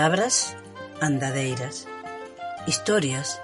[0.00, 0.56] Palabras
[1.02, 1.86] andadeiras.
[2.66, 3.38] Historias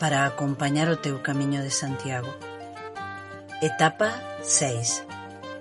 [0.00, 2.34] para acompañar o teu camiño de Santiago.
[3.62, 5.06] Etapa 6.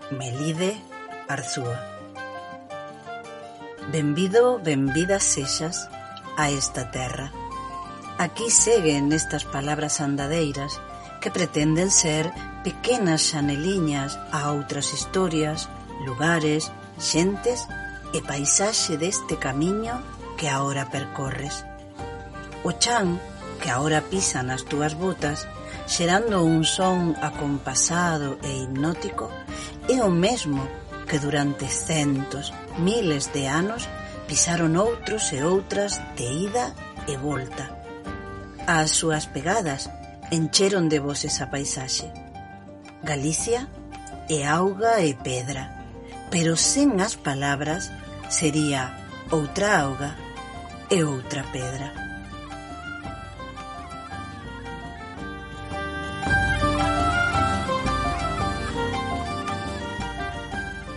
[0.10, 0.74] Melide
[1.30, 1.78] Arzúa.
[3.94, 5.86] Benvido, benvidas sexas
[6.34, 7.30] a esta terra.
[8.18, 10.82] Aquí seguen estas palabras andadeiras
[11.22, 12.34] que pretenden ser
[12.66, 15.70] pequenas xaneliñas a outras historias,
[16.10, 17.70] lugares, xentes
[18.18, 21.68] e paisaxe deste camiño que agora percorres.
[22.64, 23.20] O chan
[23.60, 25.44] que agora pisa nas túas botas,
[25.86, 29.28] xerando un son acompasado e hipnótico,
[29.92, 30.64] é o mesmo
[31.12, 33.84] que durante centos, miles de anos
[34.32, 36.72] pisaron outros e outras de ida
[37.04, 37.76] e volta.
[38.64, 39.92] As súas pegadas
[40.32, 42.08] encheron de voces a paisaxe.
[43.04, 43.68] Galicia
[44.32, 45.84] é auga e pedra,
[46.32, 47.92] pero sen as palabras
[48.32, 48.94] sería
[49.34, 50.29] outra auga
[50.92, 51.94] e outra pedra.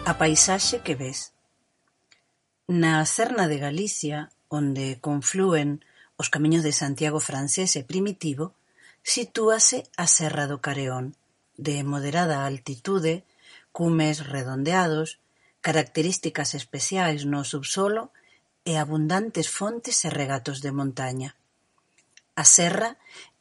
[0.06, 1.36] A paisaxe que ves.
[2.68, 5.84] Na Serna de Galicia, onde conflúen
[6.16, 8.56] os camiños de Santiago francés e primitivo,
[9.04, 11.20] sitúase a Serra do Careón,
[11.60, 13.28] de moderada altitude,
[13.76, 15.20] cumes redondeados,
[15.60, 18.08] características especiais no subsolo
[18.64, 21.30] e abundantes fontes e regatos de montaña.
[22.34, 22.90] A serra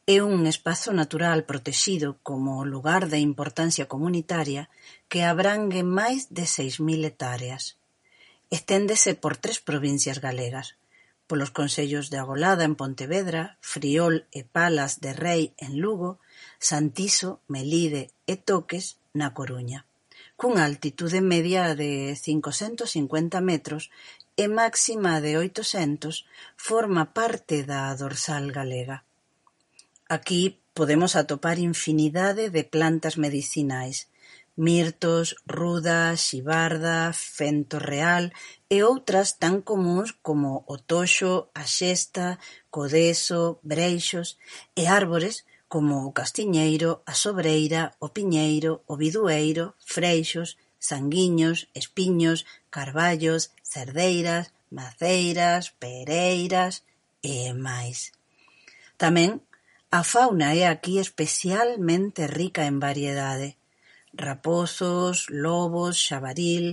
[0.06, 4.68] é un espazo natural protexido como lugar de importancia comunitaria
[5.10, 7.78] que abrangue máis de seis mil hectáreas.
[8.50, 10.74] Esténdese por tres provincias galegas,
[11.30, 16.18] polos concellos de Agolada en Pontevedra, Friol e Palas de Rei en Lugo,
[16.58, 19.86] Santiso, Melide e Toques na Coruña
[20.42, 23.94] cunha altitude media de cincocentos cincuenta metros
[24.36, 26.24] e máxima de oitocentos
[26.56, 29.04] forma parte da dorsal galega.
[30.08, 34.08] Aquí podemos atopar infinidade de plantas medicinais:
[34.56, 38.32] mirtos, ruda, xibarda, fento real
[38.68, 42.38] e outras tan comúns como o toxo, a xesta,
[42.68, 44.36] codeso, breixos
[44.76, 53.52] e árbores como o castiñeiro, a sobreira, o piñeiro, o bidueiro, freixos sanguiños, espiños, carballos,
[53.62, 56.82] cerdeiras, maceiras, pereiras
[57.22, 58.10] e máis.
[58.98, 59.30] Tamén
[59.98, 63.48] a fauna é aquí especialmente rica en variedade.
[64.26, 66.66] Raposos, lobos, xabaril,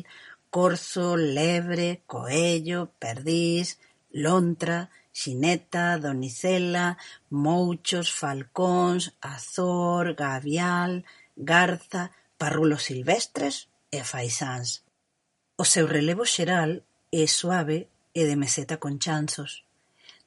[0.50, 3.78] corzo, lebre, coello, perdiz,
[4.26, 4.90] lontra,
[5.20, 6.98] xineta, donicela,
[7.30, 11.06] mouchos, falcóns, azor, gavial,
[11.52, 12.04] garza,
[12.40, 14.70] parrulos silvestres e faisáns;
[15.58, 16.72] o seu relevo xeral
[17.12, 17.80] é suave
[18.14, 19.52] e de meseta con chanzos;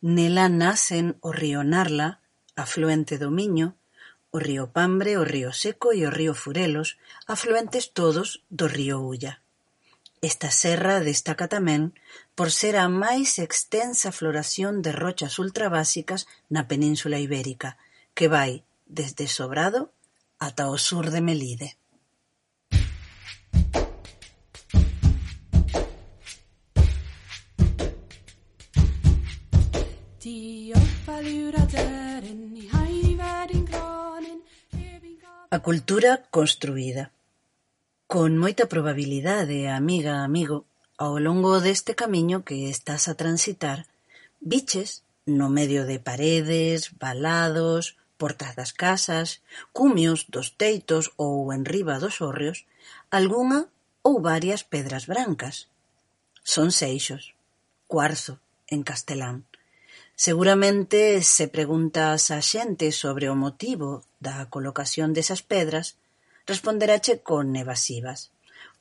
[0.03, 2.21] nela nacen o río Narla,
[2.65, 3.69] afluente do Miño,
[4.33, 6.99] o río Pambre, o río Seco e o río Furelos,
[7.35, 9.43] afluentes todos do río Ulla.
[10.23, 11.93] Esta serra destaca tamén
[12.39, 17.77] por ser a máis extensa floración de rochas ultrabásicas na Península Ibérica,
[18.15, 19.91] que vai desde Sobrado
[20.39, 21.82] ata o sur de Melide.
[35.51, 37.11] A cultura construída.
[38.07, 40.63] Con moita probabilidade, amiga, amigo,
[40.95, 43.91] ao longo deste camiño que estás a transitar,
[44.39, 49.43] biches, no medio de paredes, balados, portas das casas,
[49.75, 52.63] cumios dos teitos ou enriba dos hórreos,
[53.11, 53.67] algunha
[54.07, 55.67] ou varias pedras brancas.
[56.47, 57.35] Son seixos,
[57.91, 58.39] cuarzo,
[58.71, 59.51] en castelán.
[60.15, 65.97] Seguramente se preguntas á xente sobre o motivo da colocación desas pedras,
[66.47, 68.31] responderache con evasivas,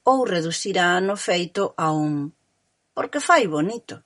[0.04, 2.36] ou reducirá no feito a un
[2.94, 4.04] «porque fai bonito».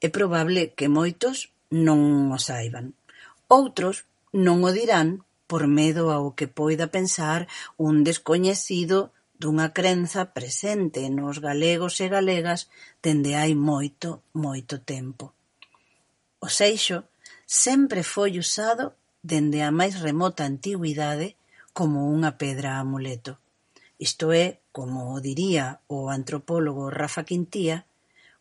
[0.00, 1.36] É probable que moitos
[1.70, 2.94] non o saiban.
[3.48, 7.40] Outros non o dirán por medo ao que poida pensar
[7.76, 9.12] un descoñecido
[9.42, 12.60] dunha crenza presente nos galegos e galegas
[13.04, 15.34] dende hai moito, moito tempo.
[16.44, 16.98] O seixo
[17.46, 18.84] sempre foi usado
[19.32, 21.28] dende a máis remota antigüidade
[21.72, 23.32] como unha pedra amuleto,
[23.96, 27.88] isto é, como o diría o antropólogo Rafa Quintía,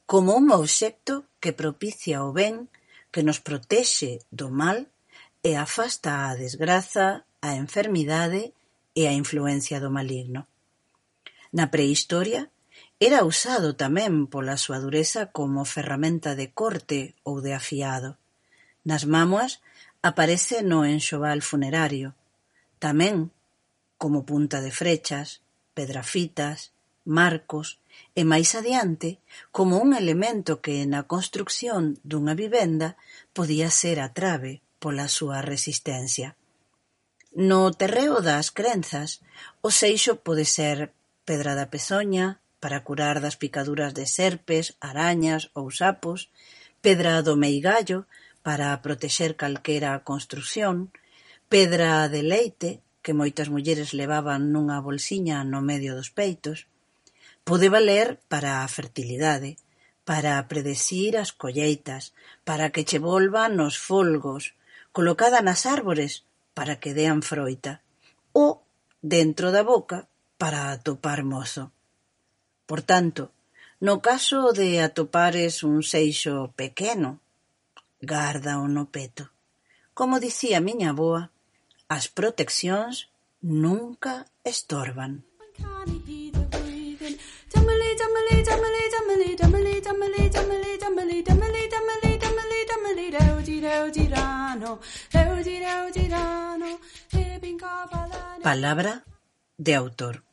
[0.03, 2.67] como un obxecto que propicia o ben,
[3.07, 4.91] que nos protexe do mal
[5.39, 8.51] e afasta a desgraza, a enfermidade
[8.99, 10.43] e a influencia do maligno.
[11.55, 12.51] Na prehistoria
[12.99, 18.17] Era usado tamén pola súa dureza como ferramenta de corte ou de afiado;
[18.85, 19.59] nas mámoas
[20.09, 22.13] aparece no enxoval funerario;
[22.79, 23.33] tamén
[24.01, 25.41] como punta de frechas,
[25.73, 26.71] pedrafitas,
[27.03, 27.79] marcos
[28.15, 29.19] e máis adiante
[29.51, 32.95] como un elemento que na construción dunha vivenda
[33.35, 36.35] podía ser a trave pola súa resistencia.
[37.33, 39.19] No terreo das crenzas
[39.65, 40.93] o seixo pode ser
[41.27, 46.31] pedra da pezoña, para curar das picaduras de serpes, arañas ou sapos,
[46.79, 48.07] pedra do meigallo
[48.39, 50.87] para protexer calquera construción,
[51.51, 52.71] pedra de leite
[53.03, 56.71] que moitas mulleres levaban nunha bolsiña no medio dos peitos,
[57.43, 59.59] pode valer para a fertilidade,
[60.07, 62.15] para predecir as colleitas,
[62.47, 64.55] para que che volvan os folgos,
[64.95, 66.23] colocada nas árbores
[66.55, 67.83] para que dean froita,
[68.31, 68.63] ou
[69.03, 70.07] dentro da boca
[70.39, 71.75] para atopar mozo.
[72.73, 73.29] Por tanto,
[73.79, 77.21] no caso de atopares un seixo pequeno,
[78.01, 79.29] gárdao no peto.
[79.93, 81.29] Como dicía miña avoa,
[81.87, 83.13] as proteccións
[83.45, 85.21] nunca estorban.
[98.41, 99.05] Palabra
[99.57, 100.32] de autor.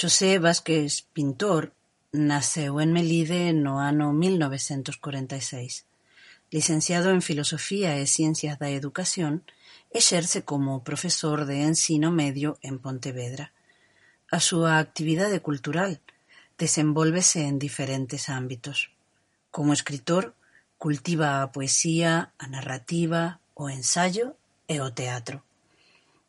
[0.00, 1.74] Xosé Vázquez Pintor
[2.12, 5.90] naceu en Melide no ano mil novecentos corenta e seis.
[6.54, 9.42] Licenciado en Filosofía e Ciencias da Educación,
[9.90, 13.50] exerce como profesor de ensino medio en Pontevedra.
[14.30, 15.98] A súa actividade cultural
[16.62, 18.94] desenvólvese en diferentes ámbitos.
[19.50, 20.38] Como escritor,
[20.78, 24.38] cultiva a poesía, a narrativa, o ensaio
[24.70, 25.42] e o teatro.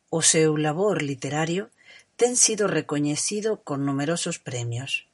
[0.10, 1.70] O seu labor literario
[2.20, 5.08] Ten sido recoñecido con numerosos premios: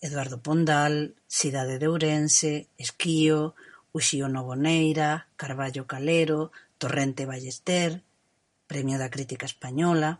[0.00, 3.54] Eduardo Pondal, Cidade de Ourense, Esquío,
[3.92, 8.02] Uxío Novoneira, Carballo Calero, Torrente Ballester...
[8.66, 10.10] Premio da Crítica Española...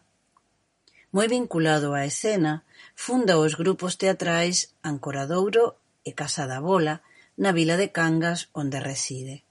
[1.10, 2.62] Moi vinculado á escena,
[2.94, 7.02] funda os grupos teatrais Ancoradouro e Casa da Bola
[7.42, 9.42] na vila de Cangas onde reside.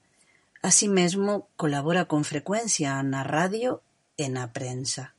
[0.64, 3.84] Así mesmo colabora con frecuencia na radio
[4.16, 5.19] e na prensa.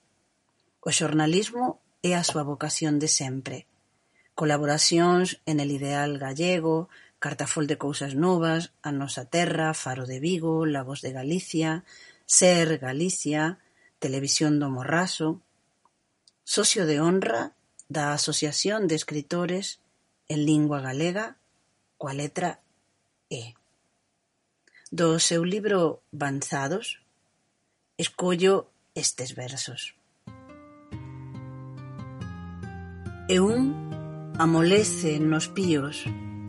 [0.81, 3.69] O xornalismo é a súa vocación de sempre:
[4.41, 6.89] colaboracións en El Ideal Gallego,
[7.21, 11.85] Cartafol de cousas novas, A nosa terra, Faro de Vigo, La Voz de Galicia,
[12.25, 13.61] Ser Galicia,
[13.99, 15.45] Televisión do Morrazo...
[16.43, 17.55] Socio de honra
[17.87, 19.79] da Asociación de Escritores
[20.27, 21.37] en Lingua Galega
[22.01, 22.59] coa letra
[23.29, 23.55] E.
[24.91, 27.05] Do seu libro Vanzados
[28.01, 30.00] escollo estes versos.
[33.31, 36.03] e un amolece nos píos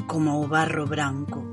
[0.10, 1.46] como o barro branco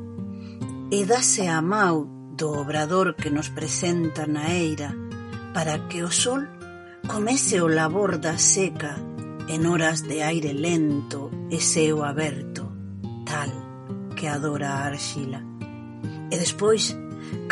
[0.88, 4.96] e dase a mau do obrador que nos presenta na eira
[5.52, 6.48] para que o sol
[7.04, 8.96] comece o labor da seca
[9.52, 12.72] en horas de aire lento e seo aberto,
[13.28, 13.52] tal
[14.16, 15.44] que adora a arxila.
[16.32, 16.96] E despois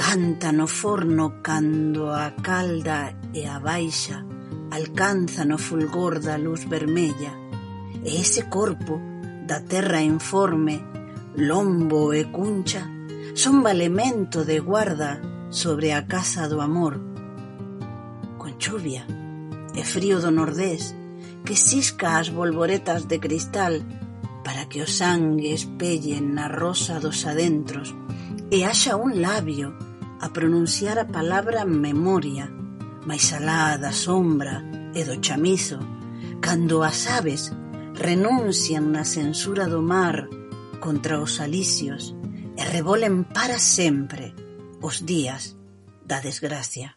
[0.00, 4.25] canta no forno cando a calda e a baixa
[4.73, 7.45] alcanza no fulgor da luz vermella
[8.06, 9.02] e ese corpo
[9.42, 10.78] da terra informe,
[11.34, 12.86] lombo e cuncha,
[13.34, 15.18] son valemento de guarda
[15.50, 17.02] sobre a casa do amor.
[18.38, 19.02] Con chuvia
[19.75, 20.94] e frío do nordés,
[21.42, 23.82] que cisca as bolboretas de cristal
[24.46, 27.90] para que o sangue espellen na rosa dos adentros
[28.54, 29.75] e haxa un labio
[30.22, 32.46] a pronunciar a palabra memoria,
[33.02, 34.62] máis alá da sombra
[34.94, 35.82] e do chamizo,
[36.38, 37.50] cando as aves
[37.96, 40.28] renuncian na censura do mar
[40.80, 42.14] contra os alicios
[42.56, 44.32] e revolen para sempre
[44.80, 45.56] os días
[46.04, 46.96] da desgracia.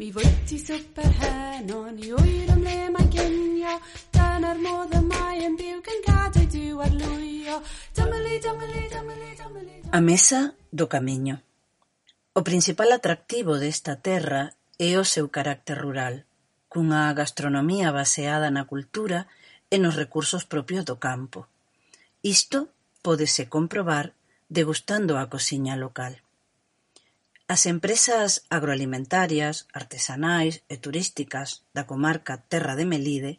[0.00, 3.74] Mi võtsi sõpper hän on juidum leemakin ja
[4.08, 6.40] tänar muuda maien piukan kaata
[6.80, 7.60] ar luio.
[7.92, 9.74] Tamali, tamali, tamali, tamali.
[9.92, 11.44] A mesa do camiño.
[12.32, 16.24] O principal atractivo desta terra é o seu carácter rural
[16.72, 19.26] cunha gastronomía baseada na cultura
[19.74, 21.50] e nos recursos propios do campo.
[22.22, 22.70] Isto
[23.02, 24.14] pódese comprobar
[24.48, 26.22] degustando a cociña local.
[27.50, 33.32] As empresas agroalimentarias, artesanais e turísticas da comarca Terra de Melide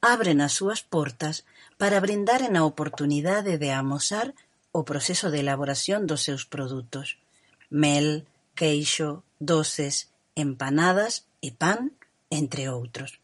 [0.00, 1.44] abren as súas portas
[1.76, 4.32] para brindaren a oportunidade de amosar
[4.72, 7.20] o proceso de elaboración dos seus produtos.
[7.68, 8.24] Mel,
[8.56, 11.92] queixo, doces, empanadas e pan
[12.30, 13.18] entre outros.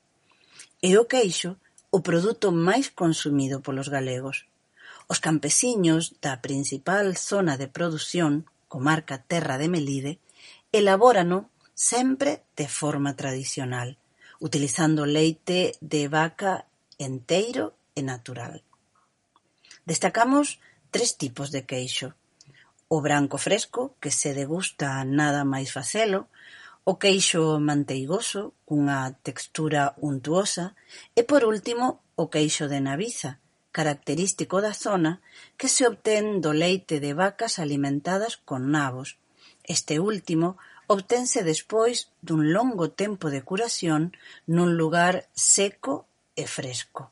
[0.82, 1.56] E o queixo
[1.90, 4.44] o produto máis consumido polos galegos.
[5.08, 10.18] Os campesiños da principal zona de produción, comarca Terra de Melide,
[10.74, 13.96] elabórano sempre de forma tradicional,
[14.40, 16.66] utilizando leite de vaca
[16.98, 18.60] enteiro e natural.
[19.86, 20.58] Destacamos
[20.90, 22.18] tres tipos de queixo:
[22.88, 26.28] o branco fresco, que se degusta nada máis facelo,
[26.88, 30.78] o queixo manteigoso cunha textura untuosa
[31.18, 33.42] e por último o queixo de Naviza,
[33.74, 35.18] característico da zona,
[35.58, 39.18] que se obtén do leite de vacas alimentadas con nabos.
[39.66, 44.14] Este último obtense despois dun longo tempo de curación
[44.46, 46.06] nun lugar seco
[46.38, 47.10] e fresco.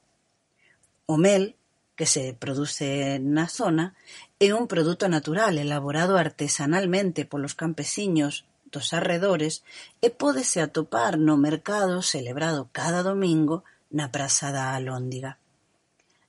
[1.10, 1.58] O mel,
[1.98, 3.98] que se produce na zona,
[4.38, 9.62] é un produto natural elaborado artesanalmente polos campesiños dos arredores
[10.02, 13.62] e pódese atopar no mercado celebrado cada domingo
[13.94, 15.38] na Praza da Alóndiga.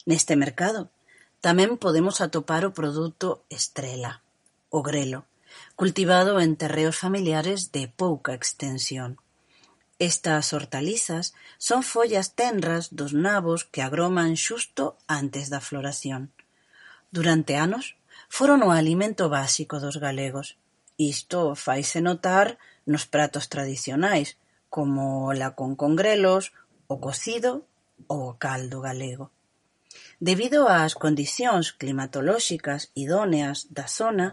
[0.06, 0.94] Neste mercado
[1.42, 4.22] tamén podemos atopar o produto estrela,
[4.70, 5.26] o grelo,
[5.74, 9.18] cultivado en terreos familiares de pouca extensión.
[9.98, 16.30] Estas hortalizas son follas tenras dos nabos que agroman xusto antes da floración.
[17.10, 17.96] Durante anos
[18.28, 20.60] foron o alimento básico dos galegos.
[20.98, 24.38] Isto faise notar nos pratos tradicionais
[24.70, 26.54] como o con congrelos,
[26.88, 27.66] o cocido
[28.08, 29.32] ou o caldo galego.
[30.20, 34.28] Debido ás condicións climatolóxicas idóneas da zona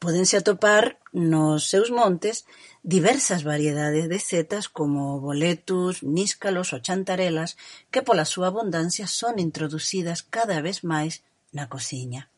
[0.00, 2.36] pódense atopar nos seus montes
[2.80, 7.56] diversas variedades de setas como boletus, níscalos ou chantarelas
[7.92, 11.20] que pola súa abundancia son introducidas cada vez máis
[11.56, 12.28] na cociña.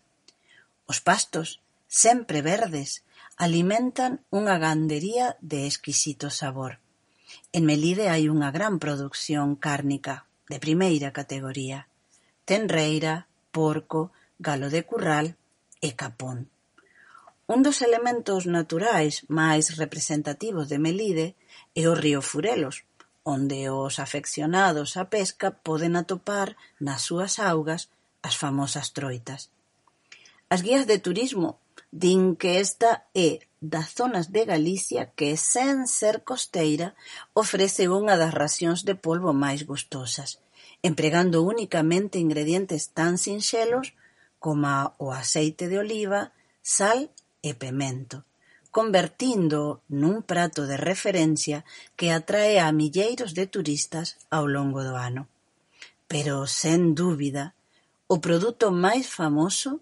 [0.90, 3.06] Os pastos, sempre verdes,
[3.38, 6.82] Alimentan unha gandería de exquisito sabor.
[7.54, 11.86] En Melide hai unha gran produción cárnica, de primeira categoría:
[12.42, 14.10] tenreira, porco,
[14.42, 15.38] galo de curral
[15.78, 16.50] e capón.
[17.46, 21.38] Un dos elementos naturais máis representativos de Melide
[21.78, 22.82] é o río Furelos,
[23.22, 27.86] onde os afeccionados á pesca poden atopar nas súas augas
[28.18, 29.54] as famosas troitas.
[30.50, 36.20] As guías de turismo Din que esta é das zonas de Galicia que, sen ser
[36.20, 36.92] costeira,
[37.32, 40.36] ofrece unha das racións de polbo máis gustosas,
[40.84, 43.96] empregando unicamente ingredientes tan sinxelos
[44.38, 46.30] coma o aceite de oliva,
[46.60, 47.08] sal
[47.40, 48.22] e pemento,
[48.68, 51.64] convertindo nun prato de referencia
[51.96, 55.24] que atrae a milleiros de turistas ao longo do ano.
[56.04, 57.56] Pero, sen dúbida,
[58.12, 59.80] o produto máis famoso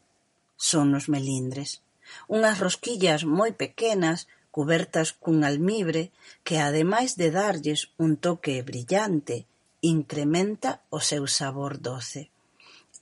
[0.55, 1.83] son os melindres.
[2.27, 4.19] Unhas rosquillas moi pequenas
[4.57, 6.03] cubertas cun almibre
[6.47, 9.37] que ademais de darlles un toque brillante
[9.85, 12.33] incrementa o seu sabor doce.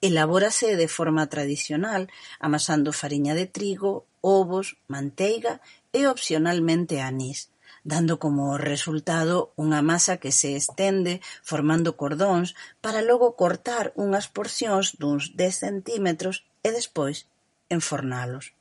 [0.00, 2.02] Elabórase de forma tradicional
[2.46, 5.60] amasando fariña de trigo, ovos, manteiga
[5.92, 11.20] e opcionalmente anís, dando como resultado unha masa que se estende
[11.50, 17.30] formando cordóns para logo cortar unhas porcións duns 10 centímetros e despois
[17.70, 18.56] enfornalos.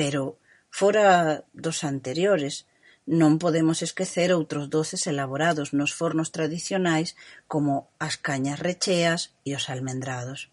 [0.00, 0.38] Pero,
[0.70, 2.64] fora dos anteriores,
[3.04, 9.68] non podemos esquecer outros doces elaborados nos fornos tradicionais como as cañas recheas e os
[9.68, 10.48] almendrados.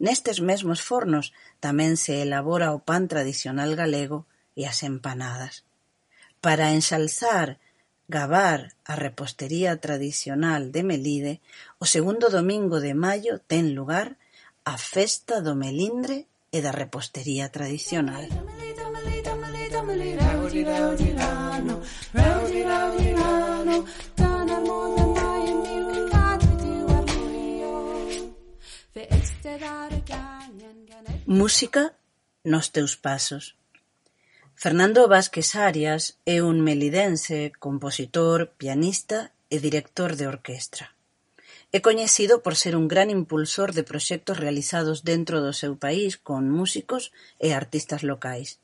[0.00, 4.24] Nestes mesmos fornos tamén se elabora o pan tradicional galego
[4.56, 5.68] e as empanadas.
[6.40, 7.60] Para ensalzar
[8.08, 11.44] gabar a repostería tradicional de Melide,
[11.76, 14.16] o segundo domingo de maio ten lugar
[14.64, 18.24] a Festa do Melindre e da Repostería Tradicional
[19.86, 20.16] mae
[31.26, 31.92] Música
[32.44, 33.56] nos teus pasos.
[34.54, 40.94] Fernando Vázquez Arias é un melidense, compositor, pianista e director de orquestra.
[41.70, 46.50] É coñecido por ser un gran impulsor de proxectos realizados dentro do seu país con
[46.50, 48.58] músicos e artistas locais.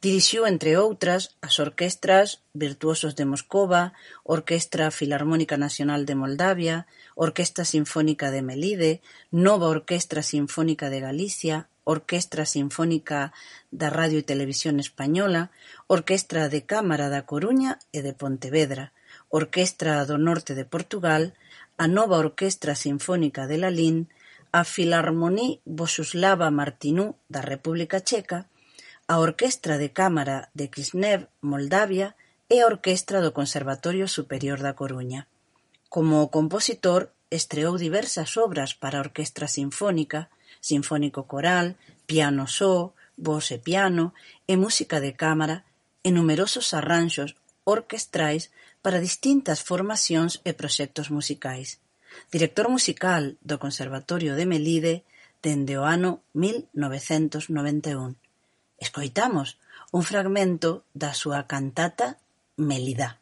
[0.00, 3.92] Dirixiu entre outras as orquestras Virtuosos de Moscova,
[4.24, 8.92] Orquestra Filarmónica Nacional de Moldavia, Orquestra Sinfónica de Melide,
[9.30, 13.32] Nova Orquestra Sinfónica de Galicia, Orquestra Sinfónica
[13.70, 15.54] da Radio e Televisión Española,
[15.86, 18.90] Orquestra de Cámara da Coruña e de Pontevedra,
[19.30, 21.34] Orquestra do Norte de Portugal,
[21.78, 24.10] a Nova Orquestra Sinfónica de Lalín,
[24.50, 28.48] a Filharmonie Bosuslava Martinú da República Checa
[29.08, 32.16] A orquestra de cámara de Kisnev, Moldavia,
[32.50, 35.30] é a orquestra do Conservatorio Superior da Coruña.
[35.88, 40.26] Como compositor estreou diversas obras para orquestra sinfónica,
[40.58, 41.78] sinfónico-coral,
[42.10, 44.10] piano só, voz e piano
[44.50, 45.62] e música de cámara
[46.02, 48.50] e numerosos arranxos orquestrais
[48.82, 51.78] para distintas formacións e proxectos musicais.
[52.34, 55.06] Director musical do Conservatorio de Melide
[55.38, 58.25] dende o ano 1991.
[58.78, 59.58] Escoitamos
[59.92, 62.18] un fragmento da súa cantata
[62.56, 63.20] "Melidá".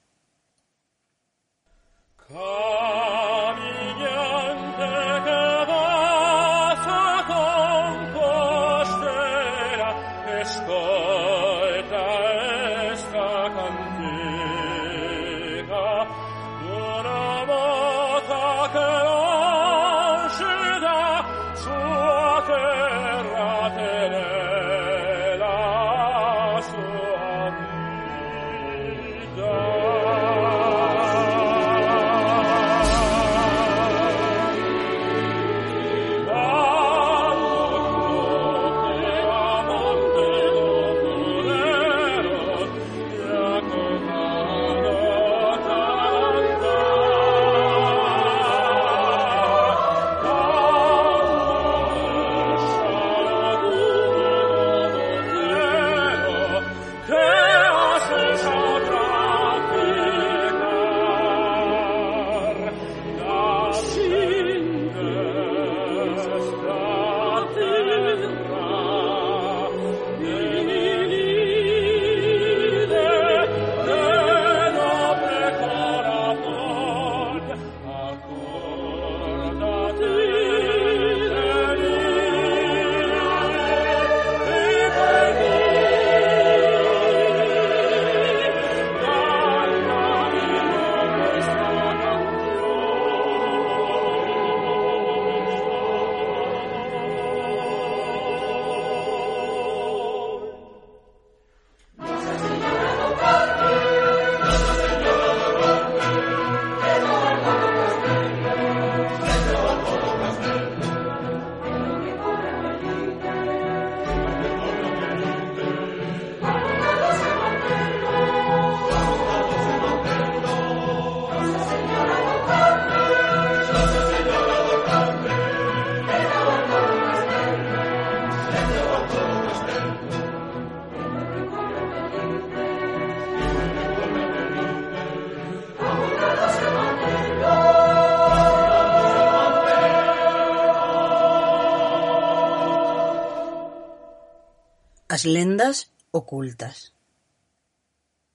[145.25, 146.95] lendas ocultas.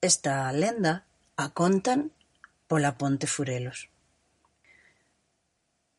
[0.00, 2.12] Esta lenda a contan
[2.68, 3.88] pola ponte Furelos.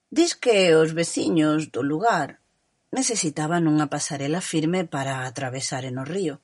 [0.09, 2.43] Dis que os veciños do lugar
[2.91, 6.43] necesitaban unha pasarela firme para atravesaren o río,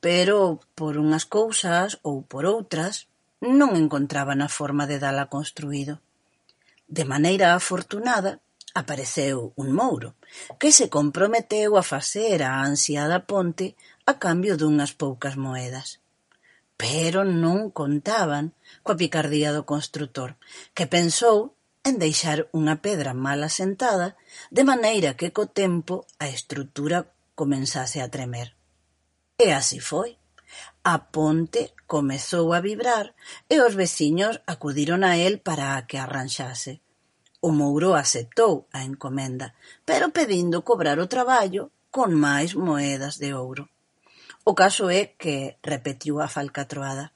[0.00, 3.06] pero por unhas cousas ou por outras
[3.44, 6.00] non encontraban a forma de dala construído.
[6.88, 8.40] De maneira afortunada,
[8.80, 10.14] apareceu un mouro,
[10.60, 13.66] que se comprometeu a facer a ansiada ponte
[14.10, 15.88] a cambio dunhas poucas moedas.
[16.78, 18.54] Pero non contaban
[18.86, 20.30] coa picardía do construtor,
[20.76, 24.14] que pensou en deixar unha pedra mal asentada
[24.54, 26.98] de maneira que co tempo a estrutura
[27.34, 28.54] comenzase a tremer.
[29.38, 30.18] E así foi.
[30.82, 33.06] A ponte comezou a vibrar
[33.52, 36.80] e os veciños acudiron a el para a que arranxase.
[37.40, 39.54] O Mouro aceptou a encomenda,
[39.86, 43.70] pero pedindo cobrar o traballo con máis moedas de ouro.
[44.42, 47.12] O caso é que repetiu a falcatroada.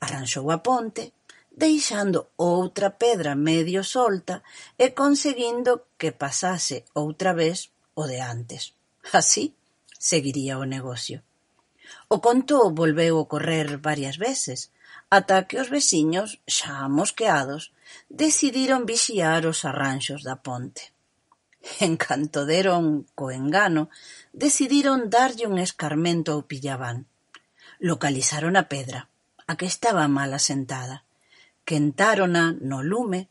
[0.00, 1.14] Arranxou a ponte,
[1.54, 4.42] deixando outra pedra medio solta
[4.74, 8.74] e conseguindo que pasase outra vez o de antes.
[9.12, 9.54] Así
[9.98, 11.22] seguiría o negocio.
[12.08, 14.72] O conto volveu ocorrer varias veces,
[15.10, 17.74] Ata que os veciños, xa mosqueados,
[18.06, 20.94] decidiron vixiar os arranxos da ponte.
[21.86, 23.90] En canto deron co engano,
[24.44, 27.10] decidiron darlle un escarmento ao pillabán.
[27.82, 29.10] Localizaron a pedra,
[29.50, 31.02] a que estaba mal asentada.
[31.66, 33.26] Quentárona no lume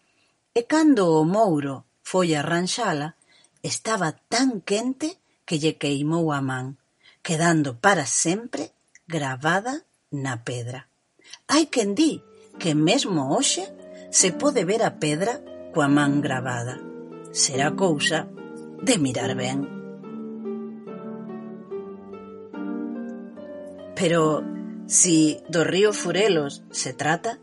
[0.52, 3.16] e cando o mouro foi arranxala,
[3.64, 5.16] estaba tan quente
[5.48, 6.76] que lle queimou a man,
[7.24, 8.76] quedando para sempre
[9.08, 10.89] gravada na pedra.
[11.52, 12.22] Hai quen di
[12.62, 13.66] que mesmo hoxe
[14.20, 15.34] se pode ver a pedra
[15.74, 16.78] coa man gravada.
[17.44, 18.20] Será cousa
[18.88, 19.60] de mirar ben.
[23.98, 24.22] Pero
[24.86, 27.42] si do río Furelos se trata,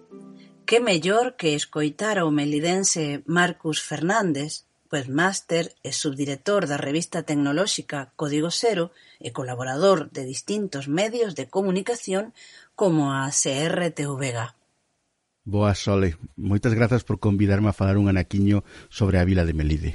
[0.68, 8.50] que mellor que escoitar ao melidense Marcus Fernández, webmaster e subdirector da revista tecnolóxica Código
[8.54, 12.32] Cero e colaborador de distintos medios de comunicación
[12.76, 14.36] como a CRTVG.
[14.36, 14.54] Boas,
[15.48, 18.62] Boa Sole, moitas grazas por convidarme a falar un anaquiño
[18.92, 19.92] sobre a vila de Melide.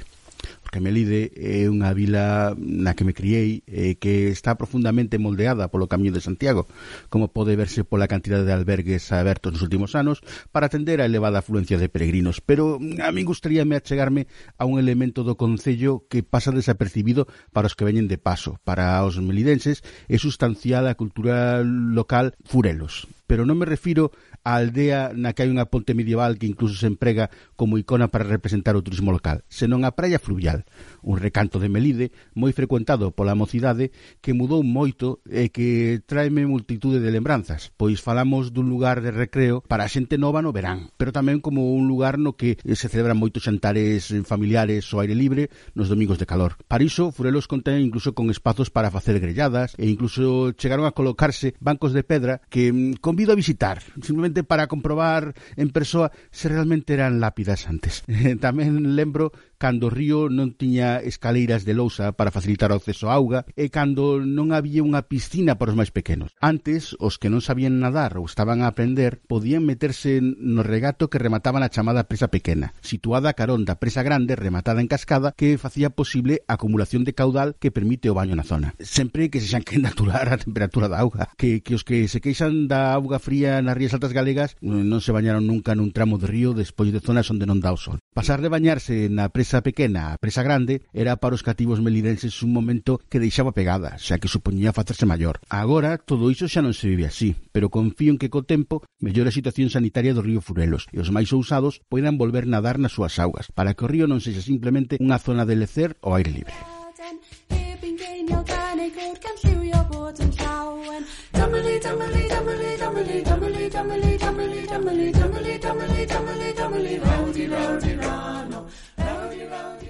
[0.72, 6.16] Camelide é unha vila na que me criei e que está profundamente moldeada polo Camiño
[6.16, 6.64] de Santiago,
[7.12, 11.44] como pode verse pola cantidad de albergues abertos nos últimos anos para atender a elevada
[11.44, 12.40] afluencia de peregrinos.
[12.40, 17.68] Pero mm, a mí gustaríame achegarme a un elemento do Concello que pasa desapercibido para
[17.68, 18.56] os que veñen de paso.
[18.64, 23.04] Para os melidenses é sustancial a cultura local Furelos.
[23.28, 24.08] Pero non me refiro
[24.44, 28.26] a aldea na que hai unha ponte medieval que incluso se emprega como icona para
[28.26, 30.66] representar o turismo local, senón a praia fluvial,
[31.02, 36.98] un recanto de Melide moi frecuentado pola mocidade que mudou moito e que traeme multitude
[36.98, 41.14] de lembranzas, pois falamos dun lugar de recreo para a xente nova no verán, pero
[41.14, 45.86] tamén como un lugar no que se celebran moitos xantares familiares ao aire libre nos
[45.86, 46.58] domingos de calor.
[46.66, 51.54] Para iso, Furelos contén incluso con espazos para facer grelladas e incluso chegaron a colocarse
[51.60, 56.96] bancos de pedra que mm, convido a visitar, simplemente para comprobar en persoa se realmente
[56.96, 58.08] eran lápidas antes.
[58.40, 63.14] Tamén lembro cando o río non tiña escaleiras de lousa para facilitar o acceso á
[63.14, 66.34] auga e cando non había unha piscina para os máis pequenos.
[66.42, 71.22] Antes, os que non sabían nadar ou estaban a aprender podían meterse no regato que
[71.22, 75.54] remataba na chamada presa pequena, situada a carón da presa grande rematada en cascada que
[75.62, 78.74] facía posible a acumulación de caudal que permite o baño na zona.
[78.82, 82.66] Sempre que se xanque natural a temperatura da auga, que, que os que se queixan
[82.66, 86.30] da auga fría nas rías altas galegas eh, non se bañaron nunca nun tramo de
[86.30, 87.98] río despois de zonas onde non dá o sol.
[88.14, 92.54] Pasar de bañarse na presa pequena á presa grande era para os cativos melidenses un
[92.54, 95.42] momento que deixaba pegada, xa que supoñía facerse maior.
[95.50, 99.34] Agora, todo iso xa non se vive así, pero confío en que co tempo mellore
[99.34, 103.18] a situación sanitaria do río Furelos e os máis ousados poidan volver nadar nas súas
[103.18, 106.54] augas, para que o río non sexa simplemente unha zona de lecer ao aire libre.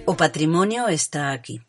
[0.05, 1.61] O patrimonio está aquí.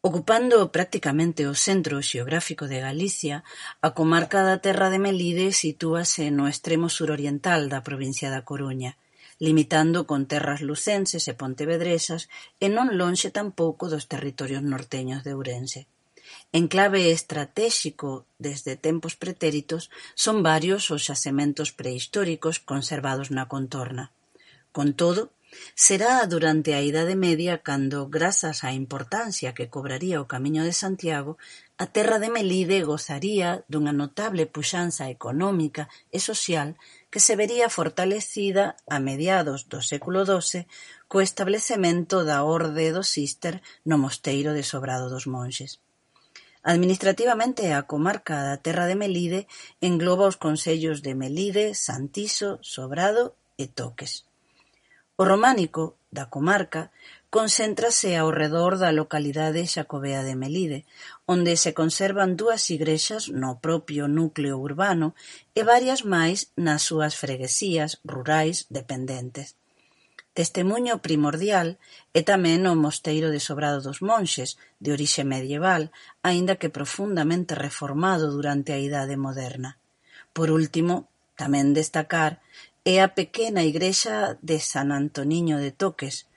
[0.00, 3.44] Ocupando prácticamente o centro xeográfico de Galicia,
[3.82, 8.96] a comarca da Terra de Melide sitúase no extremo suroriental da provincia da Coruña,
[9.38, 15.90] limitando con terras lucenses e pontevedresas e non lonxe tampouco dos territorios norteños de Ourense.
[16.52, 24.04] En clave estratéxico desde tempos pretéritos son varios os xacementos prehistóricos conservados na contorna;
[24.76, 25.22] con todo,
[25.74, 31.32] será durante a Idade Media cando, grazas á importancia que cobraría o Camiño de Santiago,
[31.82, 36.68] a terra de Melide gozaría dunha notable puxanza económica e social
[37.10, 40.62] que se vería fortalecida a mediados do século XII
[41.10, 43.54] co establecemento da Orde do Cister
[43.88, 45.82] no mosteiro de Sobrado dos Monxes.
[46.66, 49.46] Administrativamente a comarca da Terra de Melide
[49.78, 54.26] engloba os concellos de Melide, Santiso, Sobrado e Toques.
[55.14, 56.90] O románico da comarca
[57.30, 60.82] concéntrase ao redor da localidade xacobea de Melide,
[61.30, 65.14] onde se conservan dúas igrexas no propio núcleo urbano
[65.54, 69.54] e varias máis nas súas freguesías rurais dependentes.
[70.36, 71.80] Testemuño primordial
[72.12, 75.88] é tamén o mosteiro de Sobrado dos Monxes, de orixe medieval
[76.20, 79.80] aínda que profundamente reformado durante a Idade Moderna.
[80.36, 81.08] Por último,
[81.40, 82.44] tamén destacar
[82.84, 86.28] é a pequena igrexa de San Antoniño de Toques,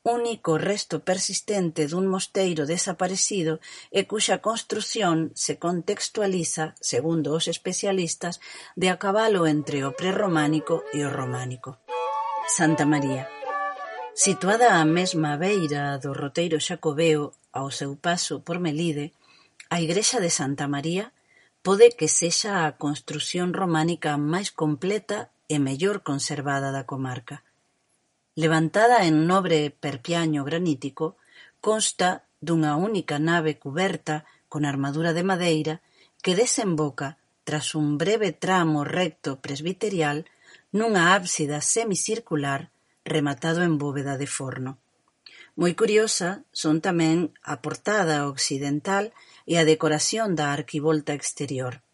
[0.00, 3.60] único resto persistente dun mosteiro desaparecido
[3.92, 8.40] e cuxa construción se contextualiza, segundo os especialistas,
[8.80, 11.76] de a cabalo entre o prerrománico e o románico.
[12.48, 13.41] Santa María
[14.14, 19.16] Situada á mesma beira do roteiro xacobeo ao seu paso por Melide,
[19.72, 21.16] a igrexa de Santa María
[21.64, 27.40] pode que sexa a construción románica máis completa e mellor conservada da comarca.
[28.36, 31.16] Levantada en nobre perpiaño granítico,
[31.64, 35.74] consta dunha única nave cuberta con armadura de madeira
[36.20, 37.16] que desemboca,
[37.48, 40.28] tras un breve tramo recto presbiterial,
[40.68, 42.71] nunha ábsida semicircular
[43.04, 44.78] rematado en bóveda de forno.
[45.54, 49.12] Moi curiosa son tamén a portada occidental
[49.44, 51.84] e a decoración da arquivolta exterior.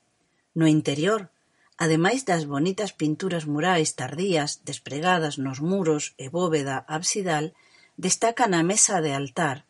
[0.54, 1.30] No interior,
[1.74, 7.50] ademais das bonitas pinturas murais tardías despregadas nos muros e bóveda absidal,
[7.98, 9.66] destacan a mesa de altar,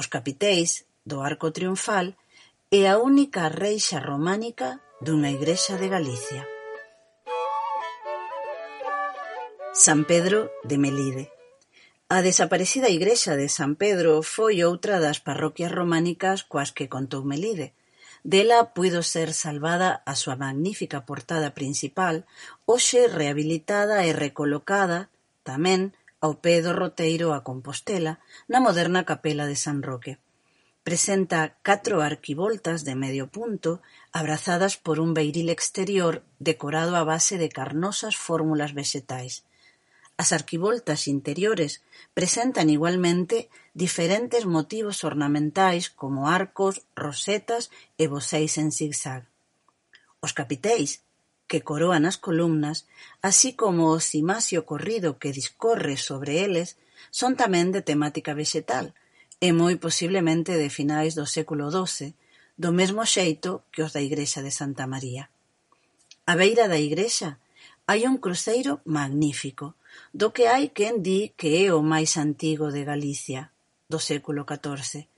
[0.00, 2.16] os capiteis do arco triunfal
[2.72, 6.55] e a única reixa románica dunha igrexa de Galicia.
[9.78, 11.30] San Pedro de Melide.
[12.08, 17.76] A desaparecida igrexa de San Pedro foi outra das parroquias románicas coas que contou Melide.
[18.24, 22.24] Dela puido ser salvada a súa magnífica portada principal,
[22.64, 25.12] hoxe rehabilitada e recolocada,
[25.44, 25.92] tamén,
[26.24, 30.16] ao pé do roteiro a Compostela, na moderna capela de San Roque
[30.86, 33.82] presenta catro arquivoltas de medio punto
[34.14, 39.42] abrazadas por un beiril exterior decorado a base de carnosas fórmulas vexetais.
[40.16, 41.84] As arquivoltas interiores
[42.16, 47.68] presentan igualmente diferentes motivos ornamentais como arcos, rosetas
[48.00, 49.28] e boceis en zigzag.
[50.24, 51.04] Os capiteis,
[51.46, 52.88] que coroan as columnas,
[53.20, 56.80] así como o cimacio corrido que discorre sobre eles,
[57.12, 58.96] son tamén de temática vexetal
[59.38, 62.16] e moi posiblemente de finais do século doce,
[62.56, 65.28] do mesmo xeito que os da igrexa de Santa María.
[66.24, 67.36] Á beira da igrexa
[67.86, 69.76] hai un cruceiro magnífico,
[70.12, 73.52] do que hai quen di que é o máis antigo de Galicia,
[73.88, 75.08] do século catorce.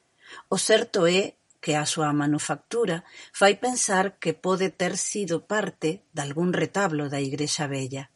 [0.48, 6.52] O certo é que a súa manufactura fai pensar que pode ter sido parte dalgún
[6.52, 8.10] retablo da Igrexa Vella.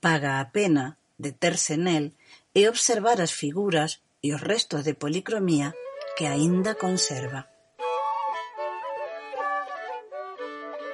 [0.00, 2.14] Paga a pena deterse nel
[2.54, 5.74] e observar as figuras e os restos de policromía
[6.16, 7.50] que aínda conserva.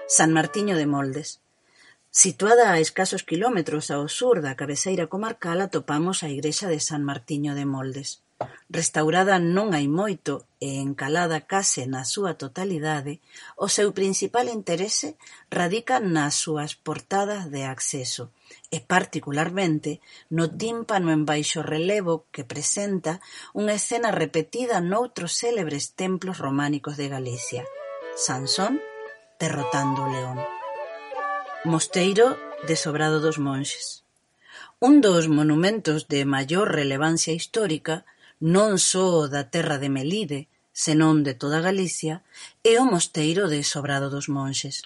[0.09, 1.44] San Martiño de Moldes
[2.17, 7.59] Situada a escasos quilómetros ao sur da cabeceira comarcal atopamos a igrexa de San Martiño
[7.59, 8.23] de Moldes,
[8.71, 13.19] restaurada non hai moito e encalada case na súa totalidade,
[13.59, 15.19] o seu principal interese
[15.51, 18.31] radica nas súas portadas de acceso
[18.71, 19.99] e particularmente
[20.31, 23.19] no tímpano en baixo relevo que presenta
[23.59, 27.67] unha escena repetida noutros célebres templos románicos de Galicia.
[28.15, 28.79] Sansón
[29.43, 30.54] derrotando o león.
[31.67, 32.37] Mosteiro
[32.69, 34.05] de Sobrado dos Monxes.
[34.81, 38.05] Un dos monumentos de maior relevancia histórica
[38.37, 42.21] non só da terra de Melide, senón de toda Galicia,
[42.61, 44.85] é o mosteiro de Sobrado dos Monxes,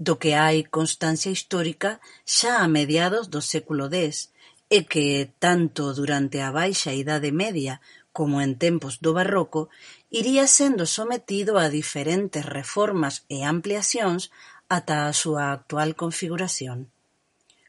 [0.00, 4.32] do que hai constancia histórica xa a mediados do século X
[4.72, 7.84] e que, tanto durante a Baixa Idade Media
[8.16, 9.68] como en tempos do Barroco,
[10.08, 14.32] iría sendo sometido a diferentes reformas e ampliacións
[14.68, 16.90] ata a súa actual configuración.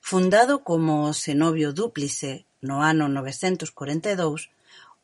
[0.01, 4.49] Fundado como Cenobio Dúplice no ano novecentos corenta e dous,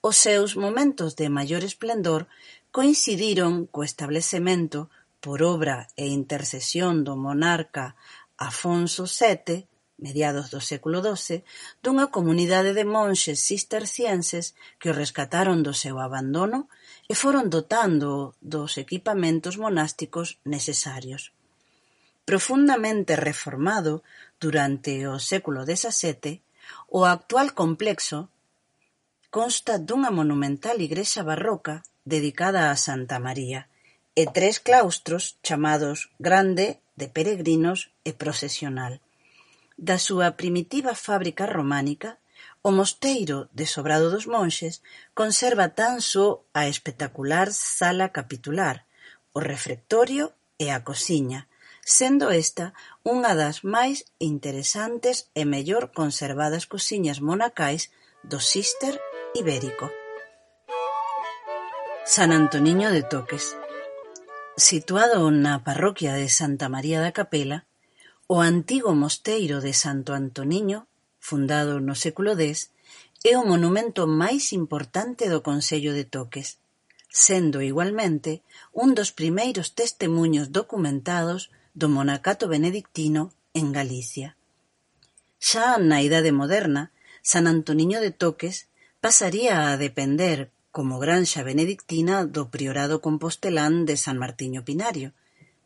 [0.02, 2.26] os seus momentos de maior esplendor
[2.74, 4.90] coincidiron co establecemento,
[5.24, 7.96] por obra e intercesión do monarca
[8.36, 11.46] Afonso VII, mediados do século XII,
[11.80, 14.46] dunha comunidade de monxes cistercienses
[14.82, 16.68] que o rescataron do seu abandono
[17.08, 21.32] e foron dotando dos equipamentos monásticos necesarios.
[22.26, 24.02] Profundamente reformado
[24.40, 26.40] durante o século XVII,
[26.88, 28.32] o actual complexo
[29.28, 33.68] consta dunha monumental igrexa barroca dedicada a Santa María
[34.16, 39.04] e tres claustros chamados Grande de peregrinos e Procesional.
[39.76, 42.24] Da súa primitiva fábrica románica,
[42.64, 44.80] o mosteiro de Sobrado dos Monxes
[45.12, 48.88] conserva tan só a espectacular sala capitular,
[49.36, 51.52] o refectorio e a cociña,
[51.86, 57.92] sendo esta unha das máis interesantes e mellor conservadas cociñas monacais
[58.24, 59.00] do Císter
[59.36, 59.92] ibérico.
[62.08, 63.56] San Antoniño de Toques
[64.56, 67.66] Situado na parroquia de Santa María da Capela,
[68.30, 70.86] o antigo mosteiro de Santo Antoniño,
[71.18, 72.70] fundado no século X,
[73.26, 76.62] é o monumento máis importante do Concello de Toques,
[77.10, 78.46] sendo igualmente
[78.78, 84.38] un dos primeiros testemuños documentados do monacato benedictino en Galicia.
[85.40, 88.70] Xa na Idade Moderna, San Antoniño de Toques
[89.02, 95.14] pasaría a depender como granxa benedictina do priorado compostelán de San Martiño Pinario,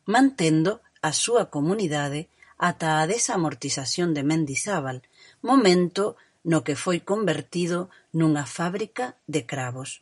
[0.06, 5.04] mantendo a súa comunidade ata a desamortización de Mendizábal,
[5.46, 10.02] momento no que foi convertido nunha fábrica de cravos.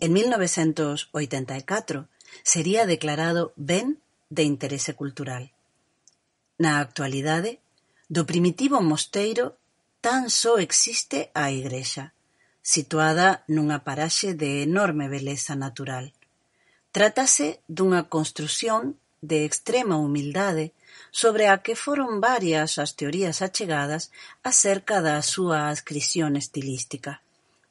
[0.00, 2.08] En 1984
[2.42, 4.00] sería declarado ben
[4.36, 5.44] de interese cultural.
[6.62, 7.52] Na actualidade,
[8.14, 9.46] do primitivo mosteiro
[10.04, 12.04] tan só existe a igrexa,
[12.60, 16.06] situada nunha paraxe de enorme beleza natural.
[16.96, 18.82] Trátase dunha construción
[19.24, 20.76] de extrema humildade
[21.10, 24.12] sobre a que foron varias as teorías achegadas
[24.50, 27.24] acerca da súa adscrición estilística,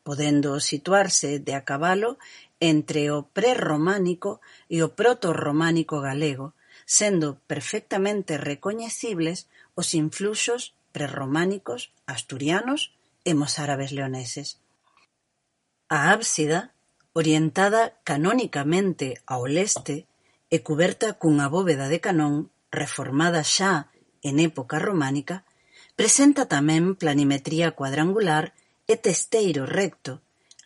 [0.03, 2.17] podendo situarse de a cabalo
[2.63, 4.39] entre o prerrománico
[4.71, 6.55] e o protorrománico galego
[6.87, 12.95] sendo perfectamente recoñecibles os influxos prerrománicos, asturianos
[13.27, 14.63] e mozárabes leoneses.
[15.91, 16.71] A ábsida,
[17.11, 20.07] orientada canónicamente ao leste
[20.47, 23.91] e cuberta cunha bóveda de canón reformada xa
[24.23, 25.43] en época románica,
[25.99, 28.55] presenta tamén planimetría cuadrangular
[28.87, 30.22] e testeiro recto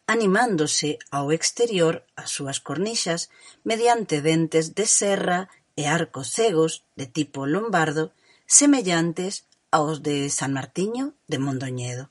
[0.07, 3.29] animándose ao exterior as súas cornixas
[3.67, 8.15] mediante dentes de serra e arcos cegos de tipo lombardo
[8.47, 12.09] semellantes aos de San Martiño de Mondoñedo.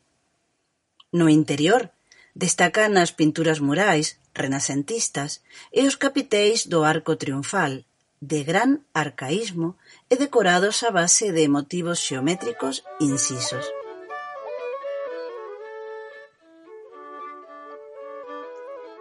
[1.10, 1.90] No interior
[2.36, 5.40] destacan as pinturas murais renacentistas
[5.72, 7.88] e os capiteis do arco triunfal,
[8.20, 9.80] de gran arcaísmo
[10.12, 13.64] e decorados a base de motivos xeométricos incisos.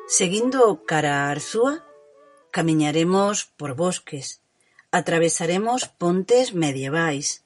[0.07, 1.83] Seguindo cara a Arzúa
[2.51, 4.39] camiñaremos por bosques,
[4.91, 7.41] atravesaremos pontes medievais,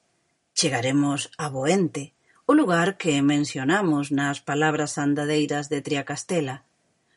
[0.52, 2.12] chegaremos a Boente,
[2.44, 6.68] o lugar que mencionamos nas palabras andadeiras de Triacastela,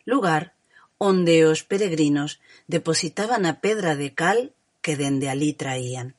[0.08, 0.56] lugar
[0.96, 2.40] onde os peregrinos
[2.72, 6.16] depositaban a pedra de cal que dende alí traían.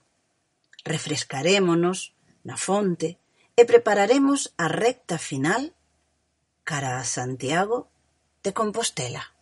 [0.84, 2.12] Refrescarémonos
[2.44, 3.16] na fonte
[3.56, 5.72] e prepararemos a recta final
[6.68, 7.88] cara a Santiago
[8.44, 9.33] de Compostela.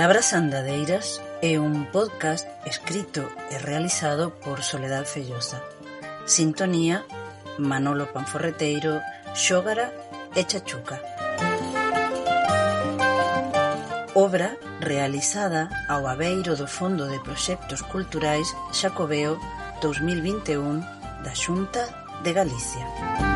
[0.00, 5.60] Palabras Andadeiras é un podcast escrito e realizado por Soledad Fellosa.
[6.24, 7.04] Sintonía,
[7.60, 9.04] Manolo Panforreteiro,
[9.36, 9.92] Xógara
[10.32, 11.04] e Chachuca.
[14.16, 19.36] Obra realizada ao abeiro do Fondo de Proxectos Culturais Xacobeo
[19.84, 20.80] 2021
[21.20, 21.84] da Xunta
[22.24, 23.29] de Galicia.